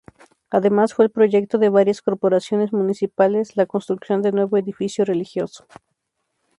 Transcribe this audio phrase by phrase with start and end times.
[0.49, 5.67] Además fue el proyecto de varias corporaciones municipales la construcción del nuevo edificio religioso.